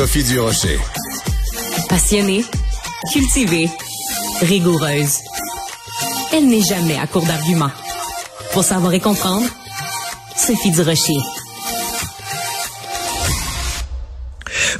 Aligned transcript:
Sophie 0.00 0.24
Durocher. 0.24 0.78
Passionnée, 1.90 2.42
cultivée, 3.12 3.68
rigoureuse. 4.40 5.18
Elle 6.32 6.46
n'est 6.46 6.62
jamais 6.62 6.96
à 6.96 7.06
court 7.06 7.26
d'arguments. 7.26 7.70
Pour 8.54 8.64
savoir 8.64 8.94
et 8.94 9.00
comprendre, 9.00 9.46
Sophie 10.34 10.70
Durocher. 10.70 11.18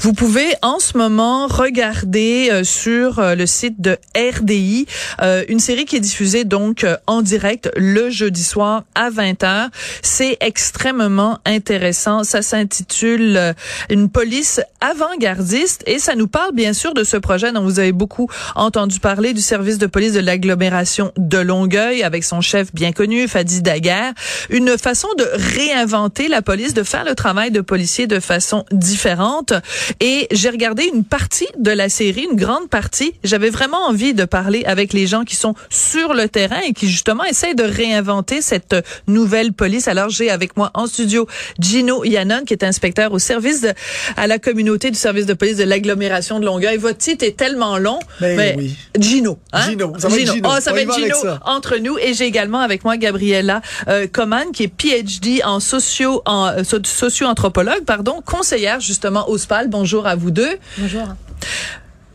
Vous 0.02 0.14
pouvez 0.14 0.54
en 0.62 0.78
ce 0.78 0.96
moment 0.96 1.46
regarder 1.46 2.48
euh, 2.50 2.64
sur 2.64 3.18
euh, 3.18 3.34
le 3.34 3.44
site 3.44 3.82
de 3.82 3.98
RDI 4.16 4.86
euh, 5.20 5.44
une 5.50 5.60
série 5.60 5.84
qui 5.84 5.96
est 5.96 6.00
diffusée 6.00 6.44
donc 6.44 6.86
en 7.06 7.20
direct 7.20 7.70
le 7.76 8.08
jeudi 8.08 8.42
soir 8.42 8.84
à 8.94 9.10
20h. 9.10 9.68
C'est 10.00 10.38
extrêmement 10.40 11.38
intéressant. 11.44 12.24
Ça 12.24 12.40
s'intitule 12.40 13.54
Une 13.90 14.08
police 14.08 14.62
avant-gardiste 14.80 15.82
et 15.86 15.98
ça 15.98 16.14
nous 16.14 16.28
parle 16.28 16.54
bien 16.54 16.72
sûr 16.72 16.94
de 16.94 17.04
ce 17.04 17.18
projet 17.18 17.52
dont 17.52 17.62
vous 17.62 17.78
avez 17.78 17.92
beaucoup 17.92 18.30
entendu 18.54 19.00
parler 19.00 19.34
du 19.34 19.42
service 19.42 19.76
de 19.76 19.86
police 19.86 20.14
de 20.14 20.20
l'agglomération 20.20 21.12
de 21.18 21.38
Longueuil 21.38 22.02
avec 22.02 22.24
son 22.24 22.40
chef 22.40 22.74
bien 22.74 22.92
connu 22.92 23.28
Fadi 23.28 23.60
Daguerre. 23.60 24.14
Une 24.48 24.78
façon 24.78 25.08
de 25.18 25.28
réinventer 25.34 26.28
la 26.28 26.40
police, 26.40 26.72
de 26.72 26.84
faire 26.84 27.04
le 27.04 27.14
travail 27.14 27.50
de 27.50 27.60
policier 27.60 28.06
de 28.06 28.18
façon 28.18 28.64
différente. 28.72 29.52
Et 29.98 30.28
j'ai 30.30 30.50
regardé 30.50 30.84
une 30.94 31.04
partie 31.04 31.48
de 31.58 31.70
la 31.70 31.88
série, 31.88 32.26
une 32.30 32.38
grande 32.38 32.68
partie. 32.68 33.14
J'avais 33.24 33.50
vraiment 33.50 33.78
envie 33.86 34.14
de 34.14 34.24
parler 34.24 34.62
avec 34.64 34.92
les 34.92 35.06
gens 35.06 35.24
qui 35.24 35.36
sont 35.36 35.54
sur 35.68 36.14
le 36.14 36.28
terrain 36.28 36.60
et 36.66 36.72
qui 36.72 36.88
justement 36.88 37.24
essayent 37.24 37.54
de 37.54 37.64
réinventer 37.64 38.42
cette 38.42 38.76
nouvelle 39.08 39.52
police. 39.52 39.88
Alors 39.88 40.08
j'ai 40.10 40.30
avec 40.30 40.56
moi 40.56 40.70
en 40.74 40.86
studio 40.86 41.26
Gino 41.58 42.04
Yannon, 42.04 42.44
qui 42.46 42.52
est 42.54 42.64
inspecteur 42.64 43.12
au 43.12 43.18
service 43.18 43.60
de, 43.62 43.72
à 44.16 44.26
la 44.26 44.38
communauté 44.38 44.90
du 44.90 44.98
service 44.98 45.26
de 45.26 45.34
police 45.34 45.56
de 45.56 45.64
l'agglomération 45.64 46.40
de 46.40 46.44
Longueuil. 46.44 46.76
Votre 46.76 46.98
titre 46.98 47.24
est 47.24 47.36
tellement 47.36 47.78
long. 47.78 47.98
Ben 48.20 48.36
mais 48.36 48.54
oui. 48.56 48.76
Gino. 48.98 49.38
Hein? 49.52 49.68
Gino. 49.68 49.94
Ça 49.98 50.08
va 50.08 50.16
être 50.18 50.32
Gino. 50.32 50.48
Oh, 50.50 50.60
ça 50.60 50.72
va 50.72 50.80
être 50.80 50.94
Gino 50.94 51.16
ça. 51.22 51.40
entre 51.44 51.76
nous. 51.78 51.98
Et 51.98 52.14
j'ai 52.14 52.24
également 52.24 52.60
avec 52.60 52.84
moi 52.84 52.96
Gabriella 52.96 53.60
euh, 53.88 54.06
Coman, 54.06 54.52
qui 54.52 54.64
est 54.64 54.72
PhD 54.76 55.42
en 55.44 55.60
socio 55.60 56.22
en 56.26 56.46
euh, 56.48 56.64
so- 56.64 56.78
socio-anthropologue, 56.84 57.84
pardon, 57.84 58.20
conseillère 58.24 58.80
justement 58.80 59.28
au 59.28 59.38
SPAL. 59.38 59.68
Bonjour 59.80 60.06
à 60.06 60.14
vous 60.14 60.30
deux. 60.30 60.58
Bonjour. 60.76 61.08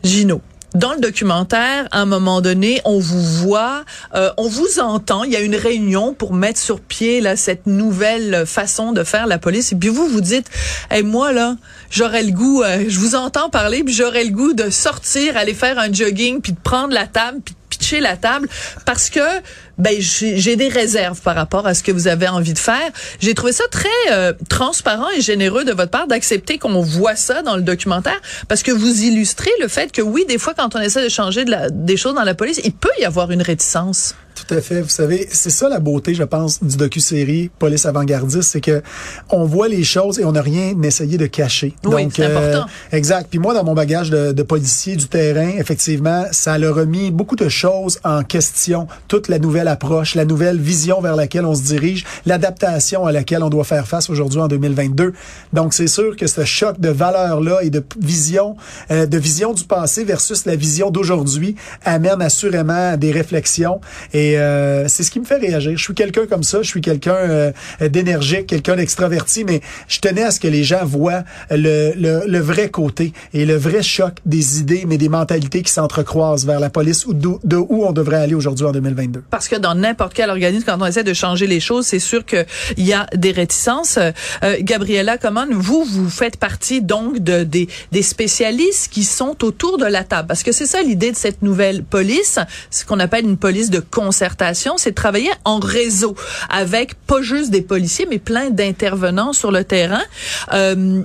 Gino. 0.04 0.40
Dans 0.76 0.92
le 0.92 1.00
documentaire, 1.00 1.88
à 1.90 2.00
un 2.00 2.04
moment 2.04 2.40
donné, 2.40 2.80
on 2.84 3.00
vous 3.00 3.20
voit, 3.20 3.84
euh, 4.14 4.30
on 4.36 4.46
vous 4.46 4.78
entend. 4.78 5.24
Il 5.24 5.32
y 5.32 5.36
a 5.36 5.40
une 5.40 5.56
réunion 5.56 6.14
pour 6.14 6.32
mettre 6.32 6.60
sur 6.60 6.78
pied 6.78 7.20
là 7.20 7.34
cette 7.34 7.66
nouvelle 7.66 8.46
façon 8.46 8.92
de 8.92 9.02
faire 9.02 9.26
la 9.26 9.38
police. 9.38 9.72
Et 9.72 9.74
puis 9.74 9.88
vous, 9.88 10.06
vous 10.06 10.20
dites, 10.20 10.48
hey, 10.92 11.02
moi 11.02 11.32
là, 11.32 11.56
j'aurais 11.90 12.22
le 12.22 12.30
goût, 12.30 12.62
euh, 12.62 12.84
je 12.86 13.00
vous 13.00 13.16
entends 13.16 13.50
parler, 13.50 13.82
puis 13.82 13.92
j'aurais 13.92 14.22
le 14.22 14.30
goût 14.30 14.52
de 14.52 14.70
sortir, 14.70 15.36
aller 15.36 15.52
faire 15.52 15.76
un 15.80 15.92
jogging, 15.92 16.40
puis 16.40 16.52
de 16.52 16.60
prendre 16.60 16.94
la 16.94 17.08
table, 17.08 17.40
puis 17.44 17.54
de 17.54 17.65
la 18.00 18.16
table, 18.16 18.48
parce 18.84 19.10
que 19.10 19.20
ben 19.78 19.94
j'ai 20.00 20.38
j'ai 20.38 20.56
des 20.56 20.68
réserves 20.68 21.20
par 21.20 21.34
rapport 21.36 21.66
à 21.66 21.74
ce 21.74 21.82
que 21.82 21.92
vous 21.92 22.08
avez 22.08 22.28
envie 22.28 22.52
de 22.54 22.58
faire. 22.58 22.90
J'ai 23.20 23.34
trouvé 23.34 23.52
ça 23.52 23.64
très 23.70 23.88
euh, 24.10 24.32
transparent 24.48 25.08
et 25.16 25.20
généreux 25.20 25.64
de 25.64 25.72
votre 25.72 25.90
part 25.90 26.06
d'accepter 26.06 26.58
qu'on 26.58 26.80
voit 26.80 27.16
ça 27.16 27.42
dans 27.42 27.56
le 27.56 27.62
documentaire 27.62 28.20
parce 28.48 28.62
que 28.62 28.72
vous 28.72 29.02
illustrez 29.04 29.50
le 29.60 29.68
fait 29.68 29.92
que 29.92 30.02
oui, 30.02 30.24
des 30.26 30.38
fois 30.38 30.54
quand 30.54 30.74
on 30.74 30.80
essaie 30.80 31.04
de 31.04 31.08
changer 31.10 31.44
de 31.44 31.50
la- 31.50 31.70
des 31.70 31.96
choses 31.96 32.14
dans 32.14 32.24
la 32.24 32.34
police, 32.34 32.60
il 32.64 32.72
peut 32.72 32.88
y 33.00 33.04
avoir 33.04 33.30
une 33.30 33.42
réticence. 33.42 34.14
Tout 34.46 34.54
à 34.54 34.60
fait. 34.60 34.80
Vous 34.80 34.88
savez, 34.88 35.28
c'est 35.30 35.50
ça 35.50 35.68
la 35.68 35.80
beauté, 35.80 36.14
je 36.14 36.22
pense, 36.22 36.62
du 36.62 36.76
docu-série 36.76 37.50
Police 37.58 37.86
avant-gardiste, 37.86 38.50
c'est 38.52 38.60
que 38.60 38.82
on 39.30 39.44
voit 39.44 39.68
les 39.68 39.82
choses 39.82 40.18
et 40.20 40.24
on 40.24 40.32
n'a 40.32 40.42
rien 40.42 40.74
essayé 40.82 41.18
de 41.18 41.26
cacher. 41.26 41.74
Oui, 41.84 42.08
c'est 42.14 42.26
important. 42.26 42.66
Exact. 42.92 43.26
Puis 43.28 43.38
moi, 43.38 43.54
dans 43.54 43.64
mon 43.64 43.74
bagage 43.74 44.10
de, 44.10 44.32
de 44.32 44.42
policier 44.42 44.96
du 44.96 45.08
terrain, 45.08 45.50
effectivement, 45.58 46.24
ça 46.30 46.52
a 46.52 46.70
remis 46.70 47.10
beaucoup 47.10 47.36
de 47.36 47.48
choses 47.48 47.98
en 48.04 48.22
question. 48.22 48.86
Toute 49.08 49.28
la 49.28 49.38
nouvelle 49.38 49.68
approche, 49.68 50.14
la 50.14 50.24
nouvelle 50.24 50.58
vision 50.58 51.00
vers 51.00 51.16
laquelle 51.16 51.44
on 51.44 51.54
se 51.54 51.62
dirige, 51.62 52.04
l'adaptation 52.24 53.06
à 53.06 53.12
laquelle 53.12 53.42
on 53.42 53.50
doit 53.50 53.64
faire 53.64 53.86
face 53.86 54.10
aujourd'hui 54.10 54.40
en 54.40 54.48
2022. 54.48 55.12
Donc, 55.52 55.74
c'est 55.74 55.86
sûr 55.86 56.16
que 56.16 56.26
ce 56.26 56.44
choc 56.44 56.80
de 56.80 56.88
valeurs-là 56.88 57.62
et 57.62 57.70
de 57.70 57.82
vision, 58.00 58.56
euh, 58.90 59.06
de 59.06 59.18
vision 59.18 59.52
du 59.52 59.64
passé 59.64 60.04
versus 60.04 60.44
la 60.46 60.56
vision 60.56 60.90
d'aujourd'hui 60.90 61.56
amène 61.84 62.22
assurément 62.22 62.92
à 62.92 62.96
des 62.96 63.10
réflexions. 63.10 63.80
Et 64.12 64.35
euh, 64.38 64.88
c'est 64.88 65.02
ce 65.02 65.10
qui 65.10 65.20
me 65.20 65.24
fait 65.24 65.36
réagir. 65.36 65.72
Je 65.76 65.82
suis 65.82 65.94
quelqu'un 65.94 66.26
comme 66.26 66.42
ça, 66.42 66.62
je 66.62 66.68
suis 66.68 66.80
quelqu'un 66.80 67.14
euh, 67.14 67.52
d'énergique, 67.80 68.46
quelqu'un 68.46 68.76
d'extraverti, 68.76 69.44
mais 69.44 69.60
je 69.88 70.00
tenais 70.00 70.22
à 70.22 70.30
ce 70.30 70.40
que 70.40 70.48
les 70.48 70.64
gens 70.64 70.84
voient 70.84 71.24
le, 71.50 71.92
le, 71.96 72.22
le 72.26 72.38
vrai 72.38 72.68
côté 72.70 73.12
et 73.34 73.44
le 73.44 73.56
vrai 73.56 73.82
choc 73.82 74.14
des 74.24 74.60
idées, 74.60 74.84
mais 74.86 74.98
des 74.98 75.08
mentalités 75.08 75.62
qui 75.62 75.72
s'entrecroisent 75.72 76.46
vers 76.46 76.60
la 76.60 76.70
police 76.70 77.06
ou 77.06 77.14
d'où 77.14 77.40
de 77.44 77.56
où 77.56 77.84
on 77.84 77.92
devrait 77.92 78.18
aller 78.18 78.34
aujourd'hui 78.34 78.66
en 78.66 78.72
2022. 78.72 79.24
Parce 79.30 79.48
que 79.48 79.56
dans 79.56 79.74
n'importe 79.74 80.14
quel 80.14 80.30
organisme, 80.30 80.64
quand 80.66 80.80
on 80.80 80.86
essaie 80.86 81.04
de 81.04 81.14
changer 81.14 81.46
les 81.46 81.60
choses, 81.60 81.86
c'est 81.86 81.98
sûr 81.98 82.24
qu'il 82.24 82.44
y 82.78 82.92
a 82.92 83.06
des 83.14 83.32
réticences. 83.32 83.98
Euh, 83.98 84.56
Gabriella, 84.60 85.18
comment 85.18 85.44
vous, 85.50 85.84
vous 85.84 86.08
faites 86.08 86.36
partie 86.36 86.82
donc 86.82 87.18
de, 87.18 87.44
des, 87.44 87.68
des 87.92 88.02
spécialistes 88.02 88.90
qui 88.90 89.04
sont 89.04 89.44
autour 89.44 89.78
de 89.78 89.86
la 89.86 90.04
table? 90.04 90.28
Parce 90.28 90.42
que 90.42 90.52
c'est 90.52 90.66
ça 90.66 90.82
l'idée 90.82 91.12
de 91.12 91.16
cette 91.16 91.42
nouvelle 91.42 91.82
police, 91.82 92.38
ce 92.70 92.84
qu'on 92.84 93.00
appelle 93.00 93.24
une 93.24 93.36
police 93.36 93.70
de 93.70 93.80
c'est 94.76 94.90
de 94.90 94.94
travailler 94.94 95.30
en 95.44 95.58
réseau 95.58 96.14
avec 96.48 96.94
pas 97.06 97.22
juste 97.22 97.50
des 97.50 97.62
policiers, 97.62 98.06
mais 98.08 98.18
plein 98.18 98.50
d'intervenants 98.50 99.32
sur 99.32 99.50
le 99.50 99.64
terrain. 99.64 100.02
Euh, 100.52 101.02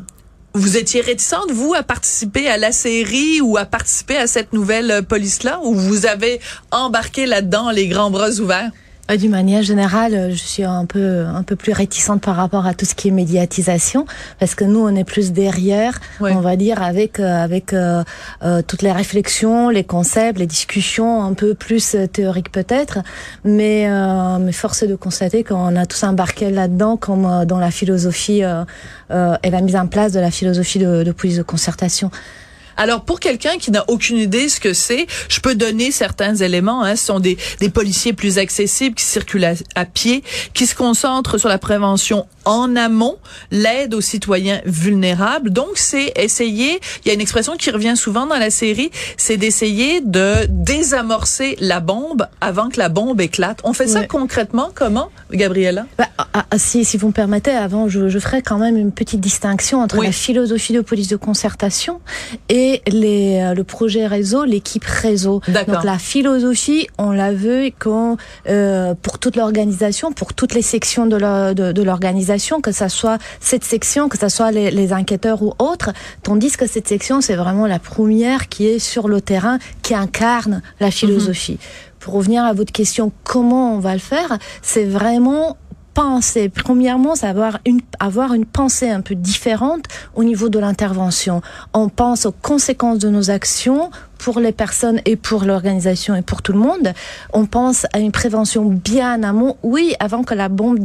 vous 0.53 0.77
étiez 0.77 1.01
réticente, 1.01 1.51
vous, 1.51 1.73
à 1.73 1.83
participer 1.83 2.47
à 2.47 2.57
la 2.57 2.71
série 2.71 3.39
ou 3.41 3.57
à 3.57 3.65
participer 3.65 4.17
à 4.17 4.27
cette 4.27 4.51
nouvelle 4.53 4.91
euh, 4.91 5.01
police-là, 5.01 5.59
ou 5.63 5.73
vous 5.73 6.05
avez 6.05 6.41
embarqué 6.71 7.25
là-dedans 7.25 7.71
les 7.71 7.87
grands 7.87 8.11
bras 8.11 8.31
ouverts? 8.31 8.71
Euh, 9.11 9.17
D'une 9.17 9.31
manière 9.31 9.61
générale, 9.61 10.13
euh, 10.13 10.29
je 10.31 10.35
suis 10.35 10.63
un 10.63 10.85
peu 10.85 11.25
un 11.25 11.44
peu 11.44 11.55
plus 11.55 11.73
réticente 11.73 12.22
par 12.22 12.35
rapport 12.35 12.66
à 12.66 12.73
tout 12.73 12.85
ce 12.85 12.95
qui 12.95 13.09
est 13.09 13.11
médiatisation, 13.11 14.05
parce 14.39 14.55
que 14.55 14.63
nous, 14.63 14.79
on 14.79 14.95
est 14.95 15.03
plus 15.03 15.31
derrière, 15.31 15.99
Ouais. 16.19 16.33
on 16.33 16.39
va 16.41 16.55
dire, 16.55 16.81
avec 16.81 17.19
euh, 17.19 17.44
avec 17.44 17.73
euh, 17.73 18.03
euh, 18.44 18.61
toutes 18.66 18.81
les 18.81 18.91
réflexions, 18.91 19.69
les 19.69 19.83
concepts, 19.83 20.39
les 20.39 20.47
discussions 20.47 21.23
un 21.23 21.33
peu 21.33 21.53
plus 21.53 21.95
théoriques 22.13 22.51
peut-être, 22.51 22.99
mais 23.44 23.88
euh, 23.89 24.38
mais 24.39 24.51
force 24.51 24.83
est 24.83 24.88
de 24.88 24.95
constater 24.95 25.43
qu'on 25.43 25.75
a 25.75 25.85
tous 25.85 26.03
embarqué 26.03 26.49
là-dedans, 26.49 26.97
comme 26.97 27.45
dans 27.45 27.59
la 27.59 27.72
philosophie 27.72 28.43
euh, 28.43 28.63
euh, 29.11 29.35
et 29.43 29.49
la 29.49 29.61
mise 29.61 29.75
en 29.75 29.88
place 29.88 30.11
de 30.13 30.19
la 30.19 30.31
philosophie 30.31 30.79
de, 30.79 31.03
de 31.03 31.11
police 31.11 31.38
de 31.38 31.43
concertation. 31.43 32.11
Alors, 32.77 33.03
pour 33.03 33.19
quelqu'un 33.19 33.57
qui 33.57 33.71
n'a 33.71 33.83
aucune 33.87 34.17
idée 34.17 34.49
ce 34.49 34.59
que 34.59 34.73
c'est, 34.73 35.07
je 35.29 35.39
peux 35.39 35.55
donner 35.55 35.91
certains 35.91 36.35
éléments. 36.35 36.83
Hein. 36.83 36.95
Ce 36.95 37.05
sont 37.05 37.19
des, 37.19 37.37
des 37.59 37.69
policiers 37.69 38.13
plus 38.13 38.37
accessibles 38.37 38.95
qui 38.95 39.05
circulent 39.05 39.45
à, 39.45 39.53
à 39.75 39.85
pied, 39.85 40.23
qui 40.53 40.65
se 40.65 40.75
concentrent 40.75 41.37
sur 41.37 41.49
la 41.49 41.57
prévention 41.57 42.25
en 42.45 42.75
amont, 42.75 43.17
l'aide 43.51 43.93
aux 43.93 44.01
citoyens 44.01 44.61
vulnérables. 44.65 45.51
Donc, 45.51 45.69
c'est 45.75 46.11
essayer, 46.15 46.79
il 47.03 47.07
y 47.07 47.11
a 47.11 47.13
une 47.13 47.21
expression 47.21 47.55
qui 47.55 47.69
revient 47.69 47.95
souvent 47.95 48.25
dans 48.25 48.37
la 48.37 48.49
série, 48.49 48.89
c'est 49.17 49.37
d'essayer 49.37 50.01
de 50.01 50.47
désamorcer 50.49 51.55
la 51.59 51.79
bombe 51.79 52.27
avant 52.39 52.69
que 52.69 52.79
la 52.79 52.89
bombe 52.89 53.21
éclate. 53.21 53.59
On 53.63 53.73
fait 53.73 53.87
ça 53.87 54.05
concrètement 54.05 54.69
comment, 54.73 55.09
Gabriella? 55.31 55.85
Bah, 55.97 56.07
ah, 56.17 56.27
ah, 56.33 56.57
si, 56.57 56.83
si 56.83 56.97
vous 56.97 57.07
me 57.07 57.13
permettez, 57.13 57.51
avant, 57.51 57.87
je, 57.87 58.09
je 58.09 58.19
ferai 58.19 58.41
quand 58.41 58.57
même 58.57 58.75
une 58.77 58.91
petite 58.91 59.19
distinction 59.19 59.79
entre 59.81 59.99
Oui. 59.99 60.05
la 60.07 60.11
philosophie 60.11 60.73
de 60.73 60.81
police 60.81 61.09
de 61.09 61.17
concertation 61.17 62.01
et 62.49 62.60
les, 62.88 63.39
euh, 63.41 63.53
le 63.53 63.63
projet 63.63 64.05
réseau, 64.07 64.44
l'équipe 64.45 64.83
réseau. 64.85 65.41
Donc 65.73 65.83
la 65.83 65.97
philosophie, 65.97 66.88
on 66.97 67.11
l'a 67.11 67.31
vu 67.33 67.72
quand, 67.79 68.17
euh, 68.49 68.94
pour 69.01 69.19
toute 69.19 69.35
l'organisation, 69.35 70.11
pour 70.11 70.33
toutes 70.33 70.53
les 70.53 70.61
sections 70.61 71.05
de 71.07 71.16
la- 71.17 71.53
de, 71.53 71.72
de 71.72 71.83
l'organisation, 71.83 72.61
que 72.61 72.72
ça 72.72 72.89
soit 72.89 73.17
cette 73.39 73.63
section, 73.63 74.09
que 74.09 74.17
ça 74.17 74.29
soit 74.29 74.51
les, 74.51 74.72
les 74.72 74.93
enquêteurs 74.93 75.41
ou 75.43 75.53
autres, 75.59 75.91
tandis 76.23 76.52
que 76.52 76.67
cette 76.67 76.87
section, 76.87 77.22
c'est 77.22 77.35
vraiment 77.35 77.67
la 77.67 77.79
première 77.79 78.49
qui 78.49 78.67
est 78.67 78.79
sur 78.79 79.08
le 79.08 79.19
terrain, 79.22 79.58
qui 79.81 79.93
incarne 79.96 80.61
la 80.79 80.91
philosophie. 80.91 81.58
Pour 81.99 82.13
revenir 82.16 82.43
à 82.43 82.53
votre 82.53 82.72
question, 82.72 83.11
comment 83.23 83.75
on 83.75 83.79
va 83.79 83.93
le 83.93 83.99
faire, 83.99 84.37
c'est 84.63 84.85
vraiment 84.85 85.58
penser. 85.93 86.49
Premièrement, 86.49 87.16
c'est 87.16 87.28
avoir 87.28 87.59
une, 87.66 87.82
avoir 87.99 88.34
une 88.34 88.46
pensée 88.46 88.90
un 88.90 89.02
peu 89.02 89.16
différente 89.16 89.85
au 90.16 90.23
niveau 90.23 90.49
de 90.49 90.59
l'intervention. 90.59 91.41
On 91.73 91.90
pense 91.90 92.26
aux 92.26 92.32
conséquences 92.32 92.99
de 92.99 93.09
nos 93.09 93.29
actions 93.29 93.91
pour 94.17 94.40
les 94.40 94.52
personnes 94.52 95.02
et 95.05 95.16
pour 95.16 95.43
l'organisation 95.46 96.16
et 96.16 96.22
pour 96.22 96.41
tout 96.41 96.53
le 96.53 96.59
monde. 96.59 96.93
On 97.34 97.46
pense 97.46 97.85
à 97.93 97.99
une 97.99 98.11
prévention 98.11 98.66
bien 98.66 99.20
en 99.20 99.23
amont, 99.23 99.58
oui, 99.64 99.96
avant 99.99 100.23
que 100.23 100.34
la 100.34 100.49
bombe 100.49 100.79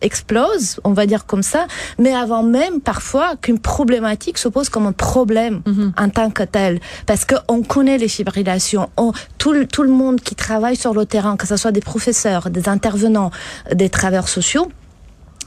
explose, 0.00 0.80
on 0.84 0.92
va 0.92 1.06
dire 1.06 1.26
comme 1.26 1.42
ça, 1.42 1.66
mais 1.98 2.14
avant 2.14 2.42
même 2.42 2.80
parfois 2.80 3.36
qu'une 3.36 3.58
problématique 3.58 4.38
se 4.38 4.48
pose 4.48 4.68
comme 4.68 4.86
un 4.86 4.92
problème 4.92 5.62
en 5.96 6.08
tant 6.08 6.30
que 6.30 6.42
tel, 6.42 6.80
parce 7.06 7.24
que 7.24 7.34
on 7.48 7.62
connaît 7.62 7.98
les 7.98 8.08
fibrillations, 8.08 8.88
on, 8.96 9.12
tout, 9.38 9.52
le- 9.52 9.66
tout 9.66 9.82
le 9.82 9.90
monde 9.90 10.20
qui 10.20 10.34
travaille 10.34 10.76
sur 10.76 10.94
le 10.94 11.06
terrain, 11.06 11.36
que 11.36 11.46
ce 11.46 11.56
soit 11.56 11.72
des 11.72 11.80
professeurs, 11.80 12.50
des 12.50 12.68
intervenants, 12.68 13.30
des 13.74 13.88
travailleurs 13.90 14.28
sociaux, 14.28 14.68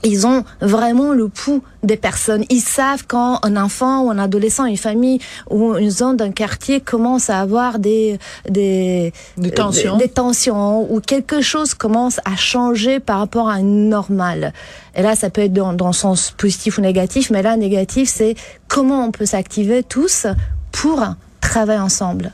ils 0.04 0.25
ont 0.25 0.44
vraiment 0.62 1.13
le 1.13 1.28
pouls 1.28 1.63
des 1.84 1.98
personnes. 1.98 2.44
Ils 2.50 2.62
savent 2.62 3.06
quand 3.07 3.40
un 3.44 3.57
enfant 3.57 4.04
ou 4.04 4.12
un 4.12 4.18
adolescent, 4.18 4.66
une 4.66 4.78
famille 4.78 5.19
ou 5.50 5.75
une 5.75 5.90
zone 5.90 6.18
d'un 6.18 6.31
quartier 6.31 6.81
commence 6.81 7.30
à 7.30 7.40
avoir 7.40 7.80
des 7.80 8.19
des, 8.50 9.13
des 9.38 9.51
tensions, 9.51 9.98
des, 9.98 10.06
des, 10.06 10.12
tensions 10.12 10.92
ou 10.92 11.00
quelque 11.00 11.42
chose 11.42 11.74
commence 11.74 12.19
à 12.25 12.36
changer 12.36 13.00
par 13.00 13.19
rapport 13.19 13.50
à 13.50 13.54
un 13.54 13.63
normal. 13.63 14.54
Et 14.96 15.01
là, 15.01 15.16
ça 15.16 15.30
peut 15.30 15.42
être 15.42 15.54
dans, 15.54 15.74
dans 15.74 15.88
le 15.88 15.94
sens 15.94 16.31
positif 16.38 16.78
ou 16.78 16.81
négatif, 16.81 17.30
mais 17.30 17.42
là, 17.42 17.56
négatif, 17.57 18.10
c'est 18.10 18.36
comment 18.68 19.06
on 19.06 19.12
peut 19.12 19.25
s'activer 19.25 19.84
tous 19.84 20.28
pour 20.72 21.04
travailler 21.50 21.80
ensemble. 21.80 22.31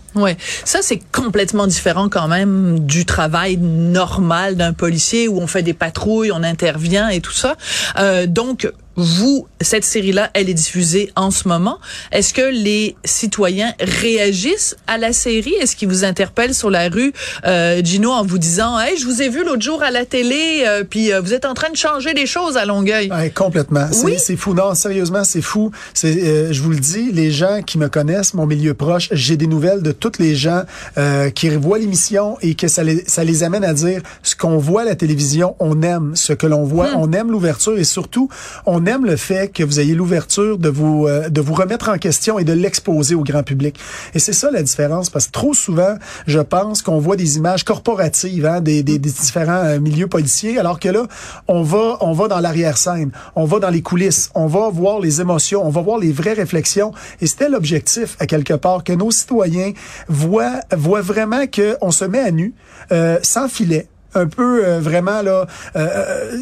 Ça 0.64 0.80
c'est 0.82 1.02
complètement 1.12 1.68
différent 1.68 2.10
quand 2.10 2.28
même 2.28 2.80
du 2.80 3.06
travail 3.06 3.58
normal 3.58 4.56
d'un 4.56 4.74
policier 4.74 5.28
où 5.28 5.40
on 5.40 5.48
fait 5.48 5.64
des 5.64 5.74
patrouilles, 5.74 6.32
on 6.32 6.44
intervient 6.44 7.10
et 7.10 7.22
tout 7.22 7.32
ça. 7.32 7.56
Euh, 7.98 8.28
donc 8.28 8.72
vous, 8.96 9.48
cette 9.62 9.84
série-là, 9.84 10.30
elle 10.34 10.50
est 10.50 10.54
diffusée 10.54 11.12
en 11.16 11.32
ce 11.32 11.48
moment. 11.48 11.80
Est-ce 12.12 12.34
que 12.34 12.50
les 12.50 12.96
citoyens 13.04 13.74
réagissent 13.80 14.76
à 14.88 14.98
la 14.98 15.12
série? 15.12 15.54
Est-ce 15.62 15.76
qu'ils 15.76 15.88
vous 15.90 16.04
interpellent 16.06 16.54
sur 16.54 16.70
la 16.70 16.88
rue, 16.90 17.12
euh, 17.46 17.82
Gino, 17.84 18.12
en 18.12 18.24
vous 18.26 18.38
disant, 18.38 18.80
hey, 18.80 18.98
je 18.98 19.06
vous 19.06 19.22
ai 19.22 19.30
vu 19.30 19.44
l'autre 19.44 19.62
jour 19.62 19.84
à 19.84 19.92
la 19.92 20.06
télé, 20.06 20.64
euh, 20.66 20.84
puis 20.90 21.12
euh, 21.12 21.20
vous 21.22 21.34
êtes 21.34 21.46
en 21.46 21.54
train 21.54 21.70
de 21.70 21.76
changer 21.76 22.14
les 22.14 22.26
choses 22.26 22.56
à 22.58 22.66
Longueuil? 22.66 23.12
Ouais, 23.12 23.30
complètement. 23.30 23.88
Oui? 24.04 24.16
C'est 24.18 24.38
fou. 24.38 24.54
Non, 24.54 24.74
sérieusement, 24.76 25.24
c'est 25.24 25.42
fou. 25.42 25.72
C'est, 25.94 26.24
euh, 26.24 26.54
je 26.54 26.62
vous 26.62 26.70
le 26.72 26.80
dis, 26.80 27.12
les 27.12 27.32
gens 27.32 27.62
qui 27.66 27.78
me 27.78 27.90
connaissent, 27.90 28.34
mon 28.34 28.46
milieu 28.46 28.74
proche, 28.74 29.10
j'ai 29.12 29.36
des 29.38 29.48
nouvelles 29.48 29.82
de 29.82 29.92
tous 29.92 30.14
les 30.20 30.36
gens 30.36 30.64
euh, 30.98 31.30
qui 31.30 31.50
revoient 31.50 31.80
l'émission 31.80 32.38
et 32.42 32.56
que 32.56 32.68
ça 32.68 32.84
les, 32.84 33.04
ça 33.08 33.24
les 33.24 33.44
amène 33.44 33.64
à 33.64 33.74
dire 33.74 34.02
ce 34.24 34.36
qu'on 34.36 34.58
voit 34.58 34.82
à 34.84 34.86
la 34.86 34.96
télévision, 34.96 35.56
on 35.60 35.82
aime 35.82 36.16
ce 36.16 36.32
que 36.34 36.48
l'on 36.48 36.64
voit, 36.64 36.86
Hmm. 36.86 36.98
on 36.98 37.12
aime 37.14 37.32
l'ouverture 37.32 37.78
et 37.80 37.84
surtout, 37.84 38.30
on 38.68 38.85
aime 38.88 39.06
le 39.06 39.16
fait 39.16 39.52
que 39.52 39.64
vous 39.64 39.80
ayez 39.80 39.96
l'ouverture 39.96 40.58
de 40.58 40.70
vous 40.70 41.08
euh, 41.08 41.30
de 41.30 41.42
vous 41.42 41.54
remettre 41.54 41.90
en 41.90 41.98
question 41.98 42.40
et 42.40 42.44
de 42.44 42.54
l'exposer 42.54 43.16
au 43.16 43.24
grand 43.24 43.44
public. 43.44 43.80
Et 44.14 44.20
c'est 44.20 44.34
ça 44.34 44.52
la 44.52 44.64
différence 44.64 45.10
parce 45.10 45.28
que 45.28 45.32
trop 45.32 45.54
souvent, 45.54 45.96
je 46.28 46.40
pense 46.40 46.82
qu'on 46.82 47.00
voit 47.00 47.16
des 47.16 47.38
images 47.38 47.64
corporatives 47.64 48.46
hein, 48.46 48.62
des, 48.62 48.84
des, 48.84 49.00
des 49.00 49.12
différents 49.12 49.64
euh, 49.64 49.80
milieux 49.80 50.08
policiers 50.08 50.60
alors 50.60 50.80
que 50.80 50.90
là, 50.90 51.08
on 51.48 51.64
va 51.64 51.98
on 52.02 52.14
va 52.14 52.28
dans 52.28 52.40
l'arrière-scène, 52.40 53.12
on 53.36 53.46
va 53.46 53.60
dans 53.60 53.70
les 53.70 53.82
coulisses, 53.82 54.30
on 54.36 54.48
va 54.48 54.70
voir 54.70 55.00
les 55.00 55.22
émotions, 55.22 55.66
on 55.66 55.70
va 55.70 55.82
voir 55.82 55.98
les 55.98 56.12
vraies 56.12 56.34
réflexions 56.34 56.92
et 57.22 57.28
c'était 57.28 57.50
l'objectif 57.50 58.16
à 58.20 58.26
quelque 58.26 58.54
part 58.54 58.84
que 58.84 58.94
nos 58.94 59.12
citoyens 59.12 59.72
voient 60.08 60.60
voient 60.72 61.02
vraiment 61.02 61.48
que 61.48 61.78
on 61.82 61.92
se 61.92 62.06
met 62.06 62.20
à 62.20 62.32
nu 62.32 62.54
euh, 62.92 63.20
sans 63.22 63.48
filet 63.48 63.88
un 64.16 64.28
peu 64.28 64.66
euh, 64.66 64.80
vraiment 64.80 65.22
là 65.22 65.46
euh, 65.76 65.88
euh, 65.88 66.38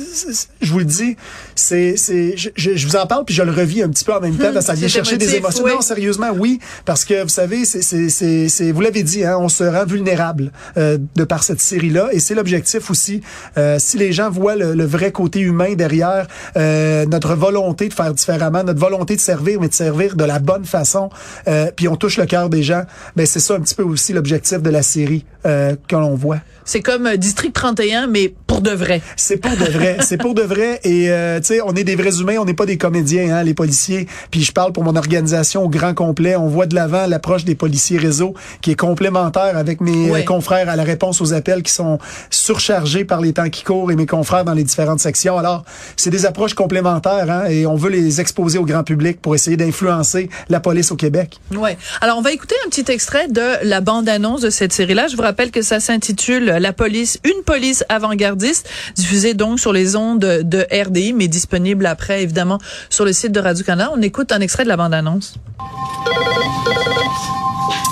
je 0.61 0.71
vous 0.71 0.79
le 0.79 0.85
dis 0.85 1.15
c'est 1.55 1.95
c'est 1.97 2.35
je, 2.37 2.49
je, 2.55 2.87
vous 2.87 2.95
en 2.95 3.05
parle 3.07 3.25
puis 3.25 3.35
je 3.35 3.43
le 3.43 3.51
revis 3.51 3.81
un 3.81 3.89
petit 3.89 4.03
peu 4.05 4.13
en 4.13 4.19
même 4.21 4.35
temps 4.35 4.47
Hum, 4.47 4.53
parce 4.53 4.65
que 4.65 4.71
ça 4.71 4.77
vient 4.77 4.87
chercher 4.87 5.17
des 5.17 5.35
émotions 5.35 5.63
oui. 5.63 5.71
non 5.73 5.81
sérieusement 5.81 6.29
oui 6.37 6.59
parce 6.85 7.05
que 7.05 7.21
vous 7.23 7.29
savez 7.29 7.65
c'est 7.65 7.81
c'est 7.81 8.09
c'est 8.09 8.47
c'est- 8.49 8.71
vous 8.71 8.81
l'avez 8.81 9.03
dit 9.03 9.23
hein 9.23 9.37
on 9.39 9.49
se 9.49 9.63
rend 9.63 9.85
vulnérable 9.85 10.51
euh, 10.77 10.97
de 11.15 11.23
par 11.23 11.43
cette 11.43 11.61
série 11.61 11.89
là 11.89 12.09
et 12.11 12.19
c'est 12.19 12.35
l'objectif 12.35 12.89
aussi 12.91 13.21
Euh, 13.57 13.77
si 13.79 13.97
les 13.97 14.11
gens 14.13 14.29
voient 14.29 14.55
le, 14.55 14.73
le 14.73 14.85
vrai 14.85 15.11
côté 15.11 15.39
humain 15.39 15.73
derrière 15.75 16.27
euh, 16.57 17.05
notre 17.05 17.35
volonté 17.35 17.87
de 17.89 17.93
faire 17.93 18.13
différemment 18.13 18.63
notre 18.63 18.79
volonté 18.79 19.15
de 19.15 19.21
servir 19.21 19.59
mais 19.61 19.67
de 19.69 19.73
servir 19.73 20.15
de 20.15 20.23
la 20.23 20.39
bonne 20.39 20.65
façon 20.65 21.09
euh, 21.47 21.71
puis 21.75 21.87
on 21.87 21.95
touche 21.95 22.17
le 22.17 22.25
cœur 22.25 22.49
des 22.49 22.63
gens 22.63 22.83
ben 23.15 23.25
c'est 23.25 23.39
ça 23.39 23.55
un 23.55 23.59
petit 23.61 23.75
peu 23.75 23.83
aussi 23.83 24.13
l'objectif 24.13 24.61
de 24.61 24.69
la 24.69 24.81
série 24.83 25.25
euh, 25.45 25.75
que 25.87 25.95
l'on 25.95 26.15
voit 26.15 26.39
C'est 26.65 26.81
comme 26.81 27.15
District 27.17 27.53
31, 27.63 28.07
mais 28.07 28.33
pour 28.45 28.59
de 28.59 28.71
vrai. 28.71 29.01
c'est 29.15 29.37
pour 29.37 29.55
de 29.55 29.63
vrai, 29.63 29.97
c'est 30.01 30.17
pour 30.17 30.33
de 30.33 30.41
vrai. 30.41 30.81
Et 30.83 31.09
euh, 31.09 31.39
tu 31.39 31.45
sais, 31.45 31.61
on 31.61 31.73
est 31.75 31.85
des 31.85 31.95
vrais 31.95 32.19
humains, 32.19 32.35
on 32.39 32.43
n'est 32.43 32.53
pas 32.53 32.65
des 32.65 32.77
comédiens, 32.77 33.37
hein, 33.37 33.41
les 33.41 33.53
policiers. 33.53 34.05
Puis 34.31 34.43
je 34.43 34.51
parle 34.51 34.73
pour 34.73 34.83
mon 34.83 34.97
organisation 34.97 35.63
au 35.63 35.69
grand 35.69 35.93
complet. 35.93 36.35
On 36.35 36.47
voit 36.47 36.65
de 36.65 36.75
l'avant 36.75 37.07
l'approche 37.07 37.45
des 37.45 37.55
policiers 37.55 37.97
réseau 37.97 38.33
qui 38.59 38.71
est 38.71 38.75
complémentaire 38.75 39.55
avec 39.55 39.79
mes 39.79 40.11
euh, 40.11 40.23
confrères 40.23 40.67
à 40.67 40.75
la 40.75 40.83
réponse 40.83 41.21
aux 41.21 41.31
appels 41.31 41.63
qui 41.63 41.71
sont 41.71 41.99
surchargés 42.29 43.05
par 43.05 43.21
les 43.21 43.31
temps 43.31 43.49
qui 43.49 43.63
courent 43.63 43.91
et 43.91 43.95
mes 43.95 44.07
confrères 44.07 44.43
dans 44.43 44.53
les 44.53 44.65
différentes 44.65 44.99
sections. 44.99 45.37
Alors, 45.37 45.63
c'est 45.95 46.09
des 46.09 46.25
approches 46.25 46.55
complémentaires 46.55 47.31
hein, 47.31 47.45
et 47.45 47.65
on 47.65 47.75
veut 47.75 47.91
les 47.91 48.19
exposer 48.19 48.57
au 48.57 48.65
grand 48.65 48.83
public 48.83 49.21
pour 49.21 49.35
essayer 49.35 49.55
d'influencer 49.55 50.29
la 50.49 50.59
police 50.59 50.91
au 50.91 50.97
Québec. 50.97 51.39
Ouais. 51.55 51.77
Alors, 52.01 52.17
on 52.17 52.21
va 52.21 52.33
écouter 52.33 52.55
un 52.65 52.69
petit 52.69 52.91
extrait 52.91 53.29
de 53.29 53.65
la 53.65 53.79
bande-annonce 53.79 54.41
de 54.41 54.49
cette 54.49 54.73
série-là. 54.73 55.07
Je 55.07 55.15
vous 55.15 55.21
rappelle 55.21 55.49
que 55.49 55.61
ça 55.61 55.79
s'intitule 55.79 56.43
La 56.59 56.73
police, 56.73 57.19
une 57.23 57.41
police 57.43 57.52
avant-gardiste, 57.89 58.69
diffusée 58.95 59.33
donc 59.33 59.59
sur 59.59 59.73
les 59.73 59.95
ondes 59.95 60.19
de 60.19 60.67
RDI, 60.71 61.13
mais 61.13 61.27
disponible 61.27 61.85
après, 61.85 62.23
évidemment, 62.23 62.59
sur 62.89 63.05
le 63.05 63.13
site 63.13 63.31
de 63.31 63.39
Radio-Canada. 63.39 63.91
On 63.95 64.01
écoute 64.01 64.31
un 64.31 64.39
extrait 64.39 64.63
de 64.63 64.69
la 64.69 64.77
bande-annonce. 64.77 65.35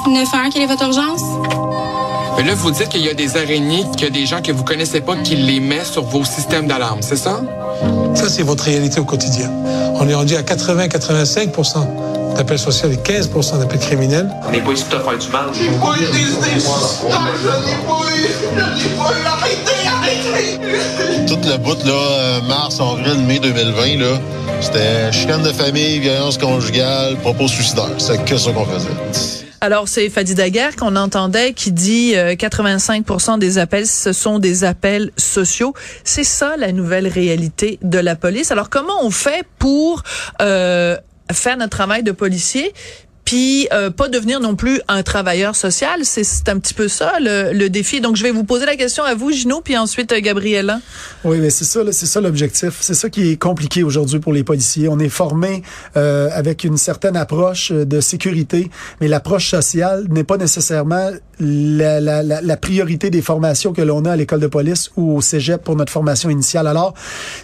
911, 0.08 0.54
quelle 0.54 0.64
est 0.64 0.68
votre 0.68 0.84
urgence? 0.84 1.22
Mais 2.38 2.44
là, 2.44 2.56
vous 2.56 2.72
dites 2.72 2.90
qu'il 2.90 3.06
y 3.06 3.10
a 3.10 3.14
des 3.14 3.38
araignées, 3.38 3.84
qu'il 3.92 4.04
y 4.04 4.08
a 4.08 4.10
des 4.10 4.26
gens 4.26 4.42
que 4.42 4.52
vous 4.52 4.64
connaissez 4.64 5.02
pas 5.02 5.16
qui 5.18 5.36
les 5.36 5.60
mettent 5.60 5.86
sur 5.86 6.04
vos 6.04 6.24
systèmes 6.24 6.68
d'alarme, 6.68 7.02
c'est 7.02 7.18
ça? 7.18 7.42
Ça, 8.16 8.30
c'est 8.30 8.44
votre 8.44 8.64
réalité 8.64 9.00
au 9.00 9.06
quotidien. 9.06 9.52
On 9.96 10.08
est 10.08 10.16
rendu 10.16 10.36
à 10.36 10.42
80-85 10.42 11.52
d'appels 12.36 12.60
sociaux 12.60 12.90
et 12.90 12.96
15% 12.96 13.60
d'appels 13.60 13.80
criminels. 13.80 14.30
On 14.48 14.52
n'est 14.52 14.62
pas 14.62 14.72
ici 14.72 14.86
pour 14.90 15.00
te 15.00 15.04
faire 15.04 15.18
du 15.18 15.28
mal. 15.30 15.46
J'ai 15.54 15.70
pas 15.70 15.96
eu 15.98 16.12
des 16.12 16.32
idées. 16.32 16.60
Je 16.60 17.48
l'ai 17.66 17.76
pas 17.88 18.02
eu. 18.10 18.28
Je 18.78 18.84
l'ai 18.84 18.96
pas 18.96 19.12
eu. 19.12 19.26
Arrêtez, 19.26 19.88
arrêtez. 19.88 21.26
Tout 21.28 21.40
le 21.48 21.58
bout, 21.58 21.84
là, 21.86 21.92
euh, 21.94 22.42
mars, 22.42 22.80
avril, 22.80 23.26
mai 23.26 23.40
2020, 23.40 24.00
là, 24.00 24.20
c'était 24.60 25.12
chicane 25.12 25.44
de 25.44 25.52
famille, 25.52 26.00
violence 26.00 26.38
conjugale, 26.38 27.18
propos 27.18 27.48
suicidaires. 27.48 27.96
C'est 27.98 28.24
que 28.26 28.38
ça 28.38 28.52
qu'on 28.52 28.66
faisait. 28.66 28.90
Alors, 29.64 29.88
c'est 29.88 30.10
Fadi 30.10 30.34
Daguerre 30.34 30.76
qu'on 30.76 30.96
entendait 30.96 31.54
qui 31.54 31.72
dit 31.72 32.16
euh, 32.16 32.34
85% 32.34 33.38
des 33.38 33.60
appels, 33.60 33.86
ce 33.86 34.12
sont 34.12 34.40
des 34.40 34.64
appels 34.64 35.12
sociaux. 35.18 35.76
C'est 36.04 36.24
ça 36.24 36.58
la 36.58 36.72
nouvelle 36.72 37.08
réalité 37.08 37.78
de 37.84 38.00
la 38.00 38.16
police. 38.16 38.52
Alors, 38.52 38.72
comment 38.72 39.04
on 39.04 39.12
fait 39.12 39.46
pour 39.60 40.02
euh, 40.42 40.98
faire 41.32 41.58
notre 41.58 41.72
travail 41.72 42.04
de 42.04 42.12
policier 42.12 42.74
puis 43.32 43.70
euh, 43.72 43.92
pas 43.92 44.10
devenir 44.10 44.42
non 44.42 44.58
plus 44.58 44.82
un 44.90 45.04
travailleur 45.04 45.56
social, 45.56 46.02
c'est 46.04 46.50
un 46.50 46.60
petit 46.60 46.74
peu 46.74 46.90
ça 46.90 47.14
le, 47.22 47.70
défi. 47.70 48.02
Donc 48.02 48.18
je 48.18 48.24
vais 48.24 48.32
vous 48.32 48.44
poser 48.44 48.66
la 48.66 48.76
question 48.76 49.06
à 49.06 49.16
vous, 49.16 49.32
Gino, 49.32 49.62
puis 49.62 49.78
ensuite 49.78 50.12
euh, 50.12 50.20
Gabriella. 50.20 50.82
Oui, 51.24 51.38
mais 51.40 51.50
c'est 51.50 51.64
ça, 51.64 51.80
c'est 51.94 52.08
ça 52.08 52.20
l'objectif. 52.20 52.80
C'est 52.82 52.94
ça 52.94 53.10
qui 53.10 53.32
est 53.32 53.38
compliqué 53.38 53.84
aujourd'hui 53.84 54.20
pour 54.20 54.34
les 54.34 54.44
policiers. 54.44 54.90
On 54.90 55.00
est 55.00 55.08
formé 55.08 55.64
euh, 55.96 56.28
avec 56.34 56.66
une 56.66 56.76
certaine 56.76 57.16
approche 57.16 57.72
euh, 57.72 57.86
de 57.86 58.02
sécurité, 58.02 58.70
mais 59.00 59.08
l'approche 59.08 59.50
sociale 59.50 60.08
n'est 60.10 60.26
pas 60.26 60.36
nécessairement 60.36 61.12
la, 61.40 62.02
la, 62.02 62.24
la, 62.24 62.42
la 62.42 62.58
priorité 62.58 63.10
des 63.12 63.22
formations 63.22 63.72
que 63.72 63.82
l'on 63.82 64.04
a 64.04 64.12
à 64.12 64.16
l'école 64.18 64.42
de 64.42 64.48
police 64.48 64.92
ou 64.98 65.16
au 65.16 65.22
cégep 65.22 65.64
pour 65.64 65.78
notre 65.78 65.94
formation 65.94 66.30
initiale. 66.30 66.68
Alors, 66.68 66.96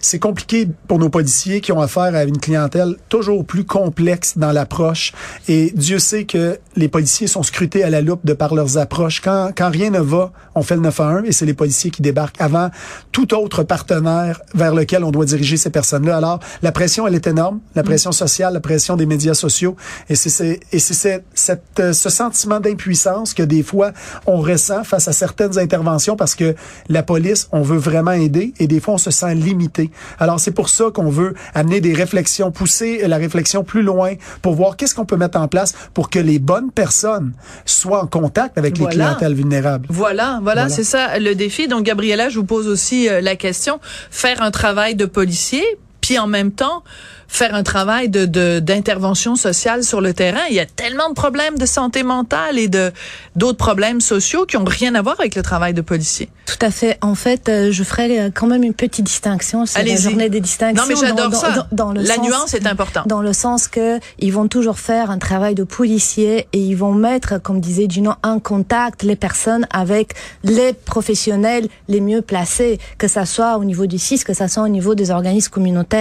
c'est 0.02 0.20
compliqué 0.20 0.68
pour 0.90 1.00
nos 1.00 1.10
policiers 1.10 1.62
qui 1.62 1.72
ont 1.72 1.80
affaire 1.80 2.14
à 2.14 2.26
une 2.26 2.40
clientèle 2.40 2.98
toujours 3.08 3.46
plus 3.46 3.64
complexe 3.64 4.38
dans 4.38 4.52
l'approche. 4.52 5.14
Et 5.48 5.74
Dieu 5.78 6.00
sait 6.00 6.26
que 6.26 6.58
les 6.76 6.88
policiers 6.88 7.28
sont 7.28 7.44
scrutés 7.44 7.84
à 7.84 7.92
la 7.92 8.02
loupe 8.02 8.26
de 8.26 8.34
par 8.34 8.56
leurs 8.56 8.80
approches. 8.80 9.22
Quand, 9.22 9.52
quand 9.56 9.70
rien 9.70 9.92
ne 9.92 10.00
va, 10.00 10.32
on 10.56 10.64
fait 10.64 10.74
le 10.74 10.82
911 10.82 11.28
et 11.28 11.32
c'est 11.32 11.46
les 11.46 11.54
policiers 11.54 11.92
qui 11.92 12.02
débarquent 12.02 12.42
avant 12.42 12.72
tout 13.12 13.36
autre 13.36 13.62
partenaire 13.62 14.42
vers 14.56 14.74
lequel 14.74 15.04
on 15.04 15.12
doit 15.12 15.26
diriger 15.26 15.56
ces 15.56 15.70
personnes-là. 15.70 16.18
Alors, 16.18 16.40
la 16.64 16.72
pression, 16.72 17.06
elle 17.06 17.14
est 17.14 17.28
énorme. 17.28 17.60
La 17.76 17.84
pression 17.84 18.12
sociale, 18.12 18.54
la 18.54 18.60
pression 18.60 18.96
des 18.96 19.06
médias 19.06 19.36
sociaux. 19.36 19.76
Et 20.10 20.16
c'est, 20.16 20.32
c'est, 20.32 20.60
et 20.72 20.80
c'est 20.80 21.24
cette, 21.36 21.80
euh, 21.80 21.94
ce 21.94 22.10
sentiment 22.10 22.60
d'impuissance 22.60 23.36
que 23.36 23.44
des 23.44 23.62
fois, 23.62 23.92
on 24.26 24.38
ressent 24.38 24.84
face 24.84 25.08
à 25.08 25.14
certaines 25.14 25.60
interventions 25.60 26.16
parce 26.16 26.34
que 26.34 26.56
la 26.90 27.04
police, 27.04 27.50
on 27.52 27.62
veut 27.62 27.78
vraiment 27.78 28.14
aider 28.14 28.56
et 28.60 28.66
des 28.66 28.80
fois, 28.80 28.96
on 28.96 28.98
se 28.98 29.12
sent 29.12 29.36
limité. 29.36 29.92
Alors, 30.18 30.40
c'est 30.40 30.52
pour 30.52 30.70
ça 30.70 30.86
qu'on 30.92 31.12
veut 31.12 31.36
amener 31.54 31.82
des 31.82 31.94
réflexions, 31.94 32.52
pousser 32.52 33.08
la 33.08 33.18
réflexion 33.18 33.64
plus 33.64 33.84
loin 33.84 34.14
pour 34.42 34.56
voir 34.56 34.76
qu'est-ce 34.76 34.96
qu'on 34.96 35.06
peut 35.06 35.18
mettre 35.18 35.40
en 35.40 35.48
place 35.48 35.67
pour 35.94 36.10
que 36.10 36.20
les 36.20 36.40
bonnes 36.40 36.72
personnes 36.72 37.34
soient 37.66 38.04
en 38.04 38.08
contact 38.08 38.58
avec 38.58 38.78
Voilà. 38.78 38.90
les 38.90 38.96
clientèles 38.96 39.34
vulnérables. 39.34 39.88
Voilà, 39.90 40.40
voilà, 40.42 40.62
Voilà. 40.64 40.70
c'est 40.70 40.84
ça 40.84 41.18
le 41.20 41.34
défi. 41.36 41.68
Donc 41.68 41.84
Gabriella, 41.84 42.30
je 42.30 42.40
vous 42.40 42.46
pose 42.46 42.68
aussi 42.68 43.10
euh, 43.10 43.22
la 43.22 43.36
question 43.36 43.80
faire 44.12 44.42
un 44.42 44.52
travail 44.52 44.96
de 44.96 45.06
policier 45.06 45.64
puis 46.08 46.18
en 46.18 46.28
même 46.28 46.54
temps 46.54 46.84
faire 47.28 47.54
un 47.54 47.64
travail 47.64 48.10
de 48.10 48.60
d'intervention 48.60 49.36
sociale 49.36 49.84
sur 49.84 50.02
le 50.02 50.14
terrain. 50.14 50.44
Il 50.50 50.56
y 50.56 50.60
a 50.60 50.66
tellement 50.66 51.10
de 51.10 51.14
problèmes 51.14 51.58
de 51.58 51.66
santé 51.66 52.04
mentale 52.04 52.58
et 52.58 52.70
de 52.70 52.92
d'autres 53.36 53.58
problèmes 53.58 54.02
sociaux 54.02 54.46
qui 54.46 54.58
ont 54.58 54.64
rien 54.64 54.96
à 54.96 55.02
voir 55.02 55.20
avec 55.20 55.36
le 55.36 55.42
travail 55.42 55.74
de 55.74 55.82
policier. 55.82 56.30
Tout 56.46 56.66
à 56.66 56.72
fait. 56.72 56.98
En 57.02 57.16
fait, 57.16 57.50
euh, 57.50 57.72
je 57.72 57.84
ferai 57.84 58.20
euh, 58.20 58.30
quand 58.34 58.48
même 58.48 58.64
une 58.64 58.74
petite 58.74 59.06
distinction. 59.06 59.66
C'est 59.66 59.84
la 59.84 59.96
journée 59.98 60.30
des 60.30 60.40
distinctions. 60.40 60.82
Non, 60.82 60.88
mais 60.90 60.96
j'adore 60.96 61.36
ça. 61.36 61.68
Dans, 61.74 61.92
le 61.92 62.02
la 62.02 62.18
nuance 62.18 62.54
est 62.54 62.66
importante. 62.66 63.08
Dans 63.08 63.22
le 63.22 63.34
sens 63.34 63.68
que 63.68 64.00
ils 64.20 64.32
vont 64.32 64.48
toujours 64.48 64.80
faire 64.80 65.12
un 65.12 65.18
travail 65.18 65.54
de 65.54 65.64
policier 65.64 66.48
et 66.54 66.60
ils 66.60 66.76
vont 66.76 66.94
mettre, 66.94 67.42
comme 67.42 67.60
disait 67.60 67.88
Gino, 67.90 68.14
en 68.24 68.40
contact 68.40 69.04
les 69.04 69.18
personnes 69.18 69.68
avec 69.72 70.14
les 70.44 70.72
professionnels 70.72 71.68
les 71.90 72.00
mieux 72.00 72.22
placés, 72.22 72.80
que 72.98 73.10
ça 73.10 73.26
soit 73.26 73.58
au 73.58 73.66
niveau 73.66 73.86
du 73.86 74.00
CIS, 74.00 74.24
que 74.24 74.34
ça 74.34 74.48
soit 74.48 74.64
au 74.64 74.70
niveau 74.70 74.96
des 74.96 75.12
organismes 75.12 75.52
communautaires. 75.52 75.97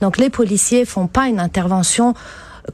Donc 0.00 0.18
les 0.18 0.30
policiers 0.30 0.84
font 0.84 1.06
pas 1.06 1.26
une 1.26 1.40
intervention 1.40 2.14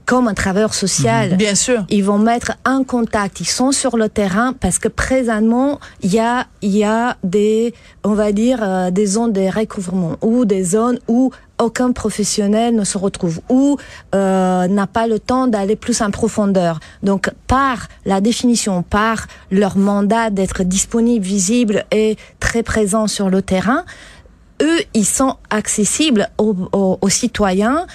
comme 0.05 0.29
un 0.29 0.35
travailleur 0.35 0.75
social. 0.75 1.37
Bien 1.37 1.55
sûr. 1.55 1.85
Ils 1.89 2.05
vont 2.05 2.19
mettre 2.19 2.53
en 2.67 2.85
contact. 2.85 3.41
Ils 3.41 3.49
sont 3.49 3.73
sur 3.73 3.97
le 3.97 4.09
terrain 4.09 4.53
parce 4.53 4.79
que 4.79 4.89
présentement, 4.89 5.81
il 6.03 6.13
y 6.13 6.19
a, 6.19 6.47
il 6.63 6.77
y 6.77 6.85
a 6.85 7.17
des, 7.25 7.75
on 8.05 8.13
va 8.13 8.33
dire, 8.33 8.59
euh, 8.63 8.91
des 8.91 9.07
zones 9.07 9.33
de 9.33 9.43
recouvrement 9.43 10.17
ou 10.23 10.45
des 10.45 10.65
zones 10.65 10.99
où 11.09 11.31
aucun 11.59 11.93
professionnel 11.93 12.75
ne 12.75 12.85
se 12.85 12.99
retrouve 12.99 13.41
ou 13.49 13.79
euh, 14.15 14.67
n'a 14.69 14.87
pas 14.87 15.07
le 15.07 15.19
temps 15.19 15.47
d'aller 15.47 15.77
plus 15.77 16.03
en 16.03 16.11
profondeur. 16.11 16.81
Donc, 17.03 17.31
par 17.47 17.89
la 18.05 18.21
définition, 18.21 18.83
par 18.83 19.27
leur 19.51 19.79
mandat 19.79 20.29
d'être 20.29 20.65
disponible, 20.65 21.25
visible 21.25 21.85
et 21.93 22.17
très 22.41 22.63
présent 22.63 23.07
sur 23.07 23.31
le 23.31 23.41
terrain, 23.41 23.85
eux, 24.63 24.81
ils 24.95 25.05
sont 25.07 25.37
accessibles 25.51 26.29
aux, 26.39 26.55
aux 27.01 27.09
citoyens 27.09 27.87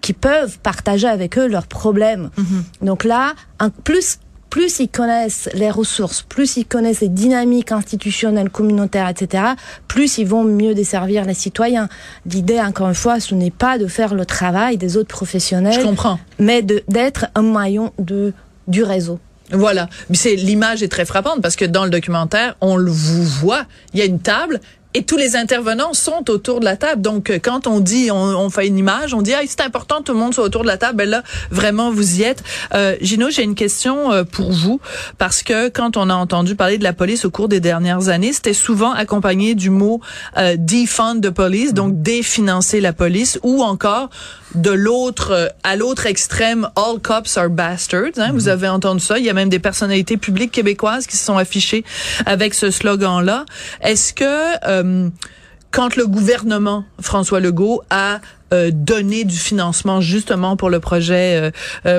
qui 0.00 0.12
peuvent 0.12 0.58
partager 0.60 1.08
avec 1.08 1.36
eux 1.38 1.46
leurs 1.48 1.66
problèmes. 1.66 2.30
Mhm. 2.36 2.64
Donc 2.82 3.04
là, 3.04 3.34
un, 3.58 3.70
plus 3.70 4.18
plus 4.50 4.78
ils 4.78 4.88
connaissent 4.88 5.50
les 5.52 5.70
ressources, 5.70 6.22
plus 6.22 6.56
ils 6.56 6.64
connaissent 6.64 7.00
les 7.00 7.10
dynamiques 7.10 7.72
institutionnelles, 7.72 8.48
communautaires, 8.48 9.08
etc., 9.08 9.42
plus 9.86 10.16
ils 10.16 10.26
vont 10.26 10.44
mieux 10.44 10.74
desservir 10.74 11.26
les 11.26 11.34
citoyens. 11.34 11.90
L'idée, 12.24 12.58
encore 12.60 12.88
une 12.88 12.94
fois, 12.94 13.20
ce 13.20 13.34
n'est 13.34 13.50
pas 13.50 13.76
de 13.76 13.86
faire 13.86 14.14
le 14.14 14.24
travail 14.24 14.78
des 14.78 14.96
autres 14.96 15.08
professionnels, 15.14 15.78
Je 15.78 15.84
comprends. 15.84 16.18
mais 16.38 16.62
d'être 16.62 17.26
un 17.34 17.42
maillon 17.42 17.92
de, 17.98 18.32
du 18.66 18.82
réseau. 18.82 19.18
Voilà. 19.50 19.90
C'est 20.14 20.36
l'image 20.36 20.82
est 20.82 20.88
très 20.88 21.04
frappante 21.04 21.42
parce 21.42 21.56
que 21.56 21.66
dans 21.66 21.84
le 21.84 21.90
documentaire, 21.90 22.56
on 22.62 22.76
le 22.76 22.90
vous 22.90 23.24
voit. 23.24 23.64
Il 23.92 23.98
y 24.00 24.02
a 24.02 24.06
une 24.06 24.20
table 24.20 24.60
et 24.96 25.02
tous 25.02 25.18
les 25.18 25.36
intervenants 25.36 25.92
sont 25.92 26.30
autour 26.30 26.58
de 26.58 26.64
la 26.64 26.78
table. 26.78 27.02
Donc, 27.02 27.28
euh, 27.28 27.38
quand 27.38 27.66
on 27.66 27.80
dit, 27.80 28.10
on, 28.10 28.48
fait 28.48 28.66
une 28.66 28.78
image, 28.78 29.12
on 29.12 29.20
dit, 29.20 29.34
ah, 29.34 29.42
c'est 29.46 29.60
important, 29.60 30.00
tout 30.00 30.14
le 30.14 30.18
monde 30.18 30.32
soit 30.32 30.44
autour 30.44 30.62
de 30.62 30.66
la 30.66 30.78
table. 30.78 30.96
Ben 30.96 31.10
là, 31.10 31.22
vraiment, 31.50 31.90
vous 31.90 32.20
y 32.20 32.22
êtes. 32.22 32.42
Euh, 32.72 32.96
Gino, 33.02 33.28
j'ai 33.28 33.42
une 33.42 33.54
question 33.54 34.10
euh, 34.10 34.24
pour 34.24 34.52
vous 34.52 34.80
parce 35.18 35.42
que 35.42 35.68
quand 35.68 35.98
on 35.98 36.08
a 36.08 36.14
entendu 36.14 36.56
parler 36.56 36.78
de 36.78 36.84
la 36.84 36.94
police 36.94 37.26
au 37.26 37.30
cours 37.30 37.48
des 37.48 37.60
dernières 37.60 38.08
années, 38.08 38.32
c'était 38.32 38.54
souvent 38.54 38.92
accompagné 38.92 39.54
du 39.54 39.68
mot 39.68 40.00
euh, 40.38 40.56
defund 40.56 41.20
the 41.20 41.28
police, 41.30 41.74
donc 41.74 42.00
définancer 42.00 42.80
la 42.80 42.94
police, 42.94 43.38
ou 43.42 43.62
encore 43.62 44.08
de 44.56 44.70
l'autre 44.70 45.30
euh, 45.32 45.48
à 45.62 45.76
l'autre 45.76 46.06
extrême, 46.06 46.68
all 46.76 46.98
cops 47.00 47.36
are 47.36 47.50
bastards. 47.50 48.18
Hein, 48.18 48.32
Vous 48.32 48.44
mhm. 48.44 48.48
avez 48.48 48.68
entendu 48.68 49.04
ça. 49.04 49.18
Il 49.18 49.24
y 49.24 49.30
a 49.30 49.34
même 49.34 49.48
des 49.48 49.58
personnalités 49.58 50.16
publiques 50.16 50.52
québécoises 50.52 51.06
qui 51.06 51.16
se 51.16 51.24
sont 51.24 51.36
affichées 51.36 51.84
avec 52.24 52.54
ce 52.54 52.70
slogan-là. 52.70 53.44
Est-ce 53.82 54.12
que 54.12 54.24
euh, 54.66 55.08
quand 55.70 55.96
le 55.96 56.06
gouvernement 56.06 56.84
François 57.00 57.40
Legault 57.40 57.82
a 57.90 58.20
euh, 58.54 58.70
donné 58.72 59.24
du 59.24 59.36
financement 59.36 60.00
justement 60.00 60.56
pour 60.56 60.70
le 60.70 60.78
projet 60.78 61.52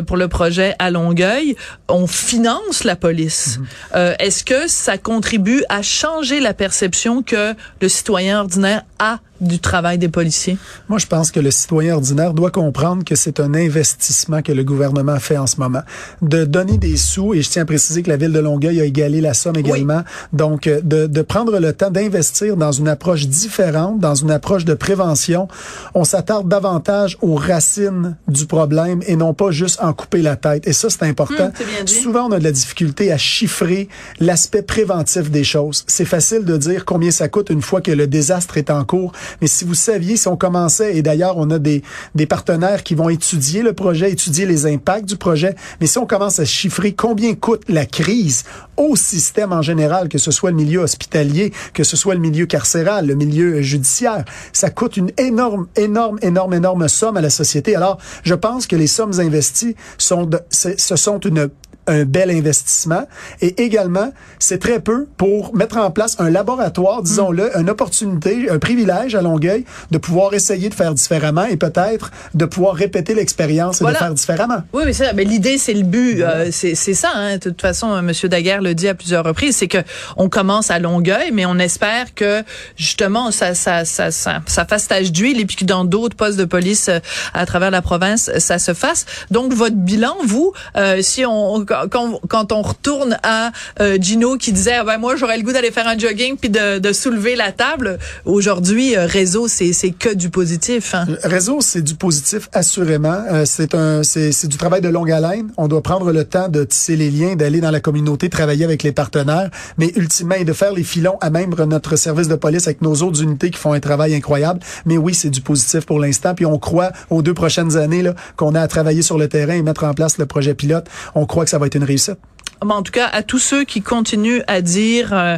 pour 0.08 0.18
le 0.18 0.28
projet 0.28 0.76
à 0.80 0.90
Longueuil, 0.90 1.56
on 1.90 2.08
finance 2.08 2.84
la 2.84 2.96
police. 2.96 3.60
Mhm. 3.94 4.16
Est-ce 4.20 4.44
que 4.44 4.68
ça 4.68 4.98
contribue 4.98 5.64
à 5.70 5.82
changer 5.82 6.40
la 6.40 6.54
perception 6.54 7.22
que 7.22 7.54
le 7.82 7.90
citoyen 7.90 8.40
ordinaire 8.40 8.84
a 9.00 9.20
du 9.42 9.60
travail 9.60 9.98
des 9.98 10.10
policiers? 10.10 10.58
Moi, 10.90 11.00
je 11.00 11.08
pense 11.08 11.32
que 11.32 11.40
le 11.40 11.52
citoyen 11.52 11.96
ordinaire 11.96 12.34
doit 12.34 12.52
comprendre 12.52 13.04
que 13.04 13.16
c'est 13.16 13.40
un 13.40 13.54
investissement 13.54 14.42
que 14.42 14.52
le 14.52 14.64
gouvernement 14.64 15.20
fait 15.20 15.38
en 15.38 15.48
ce 15.48 15.58
moment. 15.58 15.82
De 16.22 16.46
donner 16.46 16.78
des 16.78 16.98
sous, 16.98 17.34
et 17.34 17.42
je 17.42 17.50
tiens 17.50 17.64
à 17.64 17.66
préciser 17.66 18.04
que 18.04 18.10
la 18.10 18.18
ville 18.18 18.32
de 18.32 18.40
Longueuil 18.40 18.82
a 18.82 18.86
égalé 18.86 19.22
la 19.22 19.34
somme 19.34 19.56
également. 19.58 20.04
Donc, 20.34 20.68
euh, 20.68 20.82
de, 20.82 21.08
de 21.08 21.22
prendre 21.22 21.60
le 21.60 21.74
temps 21.74 21.92
d'investir 21.92 22.58
dans 22.58 22.72
une 22.72 22.88
approche 22.88 23.28
différente, 23.28 24.00
dans 24.00 24.16
une 24.16 24.32
approche 24.32 24.66
de 24.66 24.74
prévention. 24.74 25.48
On 25.94 26.04
s'attarde 26.04 26.48
davantage 26.48 27.18
aux 27.22 27.36
racines 27.36 28.16
du 28.28 28.46
problème 28.46 29.02
et 29.08 29.16
non 29.16 29.34
pas 29.34 29.52
juste 29.52 29.80
en 29.82 29.94
couper 29.94 30.22
la 30.22 30.36
tête. 30.36 30.68
Et 30.68 30.74
ça, 30.74 30.90
c'est 30.90 31.04
important. 31.04 31.52
Hum, 31.80 31.88
Souvent, 31.88 32.28
on 32.28 32.32
a 32.32 32.40
de 32.40 32.44
la 32.44 32.52
difficulté 32.52 33.12
à 33.12 33.18
chiffrer 33.18 33.90
l'aspect 34.20 34.62
préventif 34.62 35.30
des 35.32 35.44
choses. 35.44 35.84
C'est 35.88 36.06
facile 36.06 36.46
de 36.46 36.58
dire 36.58 36.86
combien 36.86 37.12
ça 37.12 37.28
coûte 37.28 37.50
une 37.50 37.62
fois 37.62 37.82
que 37.82 37.92
le 37.92 38.08
désastre 38.08 38.58
est 38.58 38.70
en 38.70 38.84
cours. 38.84 39.12
Mais 39.42 39.48
si 39.48 39.66
vous 39.66 39.74
saviez, 39.74 40.18
si 40.18 40.28
on 40.28 40.38
commençait, 40.38 40.98
et 40.98 41.02
d'ailleurs, 41.02 41.38
on 41.38 41.50
a 41.50 41.60
des, 41.60 41.84
des 42.16 42.26
partenaires 42.26 42.84
qui 42.84 42.96
vont 42.96 43.10
étudier 43.10 43.62
le 43.62 43.74
projet, 43.74 44.12
étudier 44.12 44.46
les 44.46 44.66
impacts 44.66 45.06
du 45.06 45.18
projet, 45.18 45.56
mais 45.80 45.88
si 45.88 45.98
on 45.98 46.06
commence 46.06 46.40
à 46.40 46.46
chiffrer 46.46 46.94
combien 46.94 47.36
coûte 47.36 47.64
la 47.68 47.86
crise 47.86 48.44
au 48.78 48.96
système 48.96 49.54
en 49.54 49.62
général, 49.62 50.10
que 50.10 50.18
ce 50.18 50.32
soit 50.32 50.52
le 50.52 50.56
milieu 50.56 50.80
hospitalier, 50.80 51.52
que 51.74 51.84
ce 51.84 51.98
soit 51.98 52.14
le 52.14 52.20
milieu 52.20 52.46
carcéral, 52.46 53.08
le 53.08 53.16
milieu 53.16 53.62
judiciaire, 53.62 54.24
ça 54.54 54.70
coûte 54.70 54.98
une 54.98 55.12
énorme, 55.18 55.68
énorme, 55.76 56.20
énorme, 56.22 56.54
énorme 56.54 56.88
somme 56.88 57.18
à 57.18 57.22
la 57.22 57.30
société. 57.30 57.76
Alors, 57.76 57.98
je 58.24 58.36
pense 58.36 58.68
que 58.68 58.76
les 58.76 58.88
sommes 58.88 59.20
investies 59.20 59.76
sont 59.98 60.30
ce 60.50 60.96
sont 60.96 61.20
une 61.20 61.50
un 61.88 62.04
bel 62.04 62.30
investissement. 62.30 63.08
Et 63.42 63.64
également, 63.64 64.12
c'est 64.40 64.60
très 64.60 64.80
peu 64.80 65.08
pour 65.18 65.56
mettre 65.56 65.78
en 65.78 65.92
place 65.92 66.16
un 66.20 66.30
laboratoire, 66.30 67.02
disons-le, 67.02 67.46
mm. 67.46 67.62
une 67.62 67.70
opportunité, 67.70 68.50
un 68.50 68.60
privilège 68.60 69.16
à 69.16 69.22
Longueuil 69.22 69.66
de 69.92 69.98
pouvoir 69.98 70.34
essayer 70.34 70.70
de 70.70 70.74
faire 70.74 70.94
différemment 70.94 71.46
et 71.46 71.58
peut-être 71.58 72.12
de 72.34 72.46
pouvoir 72.46 72.76
répéter 72.76 73.14
l'expérience 73.14 73.82
et 73.82 73.86
de 73.86 73.92
faire 73.92 74.14
différemment. 74.14 74.62
Oui, 74.74 74.84
mais, 74.86 74.94
ça, 74.94 75.14
mais 75.14 75.24
l'idée, 75.24 75.58
c'est 75.58 75.74
le 75.74 75.84
but. 75.84 76.22
Euh, 76.22 76.50
c'est 76.52 76.76
ça. 76.76 77.10
Hein. 77.16 77.38
De 77.38 77.50
toute 77.50 77.62
façon, 77.62 77.98
M. 77.98 78.12
Daguerre 78.24 78.62
le 78.62 78.74
dit 78.74 78.88
à 78.88 78.96
plusieurs 78.96 79.24
reprises, 79.24 79.58
c'est 79.58 79.68
que 79.68 79.80
on 80.16 80.30
commence 80.30 80.72
à 80.72 80.80
Longueuil, 80.80 81.32
mais 81.34 81.46
on 81.46 81.58
espère 81.60 82.14
que 82.14 82.44
justement 82.76 83.32
ça 83.32 83.54
ça 83.54 83.86
ça 83.86 84.12
ça, 84.12 84.42
ça 84.46 84.66
fasse 84.66 84.88
tâche 84.88 85.12
d'huile 85.12 85.40
et 85.40 85.46
puis 85.46 85.56
que 85.56 85.66
dans 85.66 85.86
d'autres 85.86 86.16
postes 86.16 86.38
de 86.38 86.46
police 86.46 86.90
euh, 86.90 87.00
à 87.34 87.46
travers 87.46 87.72
la 87.72 87.82
province, 87.82 88.32
ça 88.40 88.60
se 88.60 88.74
fasse. 88.74 89.06
Donc 89.32 89.54
votre 89.54 89.76
bilan, 89.76 90.16
vous, 90.26 90.54
euh, 90.76 91.02
si 91.02 91.26
on 91.26 91.66
quand, 91.90 92.52
on 92.52 92.62
retourne 92.62 93.18
à 93.24 93.52
euh, 93.80 93.98
Gino 94.00 94.38
qui 94.38 94.52
disait 94.52 94.84
ben 94.86 94.98
moi 94.98 95.16
j'aurais 95.16 95.38
le 95.38 95.44
goût 95.44 95.52
d'aller 95.52 95.72
faire 95.72 95.88
un 95.88 95.98
jogging 95.98 96.38
puis 96.38 96.50
de, 96.50 96.80
de 96.80 96.94
soulever 96.94 97.36
la 97.36 97.52
table. 97.52 98.00
Aujourd'hui, 98.26 98.96
euh, 98.96 99.06
réseau 99.06 99.48
c'est 99.48 99.74
c'est 99.74 99.92
que 99.92 100.14
du 100.14 100.30
positif. 100.30 100.96
Hein? 100.96 101.06
Réseau 101.24 101.60
c'est 101.62 101.82
du 101.82 101.96
positif 101.96 102.50
assurément. 102.54 103.22
Euh, 103.32 103.44
c'est 103.46 103.76
un 103.76 104.04
c'est 104.04 104.32
c'est 104.32 104.48
du 104.48 104.58
travail 104.58 104.82
de 104.82 104.90
longue 104.90 105.12
haleine. 105.12 105.52
On 105.58 105.68
doit 105.68 105.84
prendre 105.84 106.12
le 106.12 106.24
temps 106.24 106.50
de 106.50 106.64
tisser 106.64 106.96
les 106.96 107.12
liens, 107.12 107.36
d'aller 107.36 107.62
dans 107.62 107.72
la 107.72 107.80
communauté, 107.80 108.30
travailler 108.30 108.66
avec 108.66 108.84
les 108.84 108.92
partenaires, 108.92 109.50
mais 109.78 109.92
ultimement 109.96 110.36
de 110.44 110.54
faire 110.54 110.74
les 110.74 110.84
filons 110.84 111.18
à 111.22 111.30
même 111.30 111.54
notre 111.68 111.96
service 111.96 112.28
de 112.28 112.36
police 112.36 112.68
avec 112.68 112.82
nos 112.82 112.96
autres 112.96 113.22
unités 113.22 113.50
qui 113.52 113.60
font 113.60 113.74
un 113.74 113.80
travail 113.80 114.16
incroyable. 114.16 114.60
Mais 114.86 114.98
oui, 114.98 115.14
c'est 115.14 115.30
du 115.30 115.42
positif 115.42 115.86
pour 115.86 116.00
l'instant. 116.00 116.34
Puis 116.36 116.46
on 116.46 116.58
croit 116.58 116.92
aux 117.10 117.22
deux 117.22 117.34
prochaines 117.34 117.78
années 117.78 118.02
là 118.02 118.14
qu'on 118.36 118.56
a 118.56 118.62
à 118.62 118.68
travailler 118.68 119.02
sur 119.02 119.18
le 119.18 119.28
terrain 119.28 119.54
et 119.54 119.62
mettre 119.62 119.84
en 119.84 119.94
place 119.94 120.18
le 120.18 120.26
projet 120.26 120.54
pilote. 120.54 120.88
On 121.16 121.26
croit 121.26 121.44
que 121.44 121.50
ça 121.50 121.58
va 121.58 121.67
être 121.68 121.76
une 121.76 121.84
réussite. 121.84 122.18
En 122.62 122.82
tout 122.82 122.92
cas, 122.92 123.08
à 123.08 123.24
tous 123.24 123.40
ceux 123.40 123.64
qui 123.64 123.82
continuent 123.82 124.42
à 124.48 124.62
dire 124.62 125.14
euh, 125.14 125.38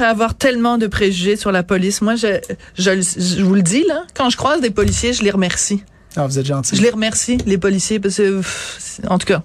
avoir 0.00 0.34
tellement 0.34 0.78
de 0.78 0.86
préjugés 0.86 1.36
sur 1.36 1.52
la 1.52 1.62
police, 1.62 2.02
moi, 2.02 2.14
je, 2.14 2.38
je, 2.76 2.90
je 3.00 3.42
vous 3.42 3.54
le 3.54 3.62
dis 3.62 3.84
là, 3.88 4.04
quand 4.14 4.28
je 4.30 4.36
croise 4.36 4.60
des 4.60 4.70
policiers, 4.70 5.12
je 5.12 5.22
les 5.22 5.30
remercie. 5.30 5.82
Ah, 6.16 6.26
vous 6.26 6.38
êtes 6.38 6.44
gentil. 6.46 6.76
Je 6.76 6.82
les 6.82 6.90
remercie, 6.90 7.38
les 7.46 7.56
policiers, 7.56 7.98
parce 7.98 8.16
que, 8.16 8.42
en 9.08 9.16
tout 9.16 9.26
cas, 9.26 9.42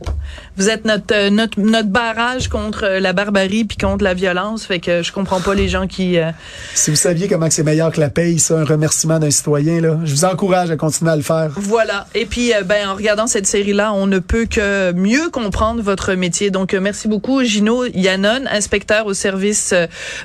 vous 0.58 0.70
êtes 0.70 0.86
notre, 0.86 1.14
euh, 1.14 1.30
notre, 1.30 1.60
notre 1.60 1.88
barrage 1.88 2.48
contre 2.48 2.84
euh, 2.84 3.00
la 3.00 3.14
barbarie 3.14 3.64
puis 3.64 3.78
contre 3.78 4.04
la 4.04 4.14
violence. 4.14 4.66
Fait 4.66 4.80
que 4.80 5.04
je 5.04 5.12
comprends 5.12 5.40
pas 5.40 5.54
les 5.54 5.70
gens 5.70 5.88
qui. 5.88 6.18
Euh, 6.18 6.32
si 6.74 6.90
vous 6.90 6.96
saviez 6.96 7.28
comment 7.28 7.48
c'est 7.50 7.64
meilleur 7.64 7.92
que 7.92 8.00
la 8.00 8.10
paye, 8.10 8.40
ça, 8.40 8.58
un 8.58 8.66
remerciement 8.66 9.20
d'un 9.20 9.30
citoyen, 9.30 9.82
là, 9.82 10.00
je 10.04 10.12
vous 10.12 10.26
encourage 10.26 10.72
à 10.72 10.76
continuer 10.76 11.12
à 11.12 11.16
le 11.16 11.22
faire. 11.22 11.52
Voilà. 11.56 12.08
Et 12.16 12.26
puis, 12.26 12.52
ben, 12.66 12.90
en 12.90 12.96
regardant 12.96 13.28
cette 13.28 13.46
série-là, 13.46 13.94
on 13.94 14.08
ne 14.08 14.20
peut 14.20 14.46
que 14.46 14.92
mieux 14.94 15.30
comprendre 15.30 15.82
votre 15.82 16.14
métier. 16.14 16.50
Donc, 16.50 16.74
merci 16.74 17.08
beaucoup, 17.08 17.44
Gino 17.44 17.86
Yannon, 17.86 18.46
inspecteur 18.50 19.06
au 19.06 19.14
service, 19.14 19.74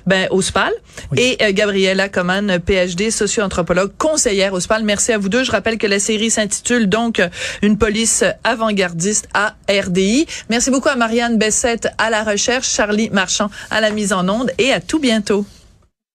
ben, 0.06 0.26
au 0.30 0.40
SPAL, 0.40 0.72
et 1.16 1.36
Gabriella 1.52 2.08
Coman, 2.08 2.58
PhD, 2.58 3.10
socio-anthropologue, 3.10 3.92
conseillère 3.98 4.52
au 4.54 4.60
SPAL. 4.60 4.84
Merci 4.84 5.12
à 5.12 5.18
vous 5.18 5.28
deux. 5.28 5.44
Je 5.44 5.50
rappelle 5.50 5.78
que 5.78 5.86
la 5.86 5.98
série 5.98 6.30
s'intitule 6.30 6.88
donc 6.88 7.20
Une 7.62 7.76
police 7.76 8.24
avant-gardiste 8.44 9.28
à 9.34 9.54
RDI. 9.68 10.21
Merci 10.48 10.70
beaucoup 10.70 10.88
à 10.88 10.96
Marianne 10.96 11.38
Bessette 11.38 11.88
à 11.98 12.10
la 12.10 12.24
recherche, 12.24 12.68
Charlie 12.68 13.10
Marchand 13.10 13.50
à 13.70 13.80
la 13.80 13.90
mise 13.90 14.12
en 14.12 14.28
onde 14.28 14.50
et 14.58 14.72
à 14.72 14.80
tout 14.80 14.98
bientôt. 14.98 15.46